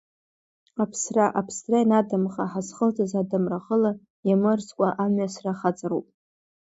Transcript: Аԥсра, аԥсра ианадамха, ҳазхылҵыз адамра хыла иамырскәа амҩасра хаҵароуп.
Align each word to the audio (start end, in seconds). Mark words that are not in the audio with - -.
Аԥсра, 0.83 1.25
аԥсра 1.39 1.77
ианадамха, 1.81 2.51
ҳазхылҵыз 2.51 3.11
адамра 3.21 3.59
хыла 3.65 3.91
иамырскәа 4.27 4.87
амҩасра 5.03 5.53
хаҵароуп. 5.59 6.07